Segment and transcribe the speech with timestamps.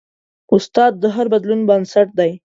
[0.55, 2.31] استاد د هر بدلون بنسټ دی.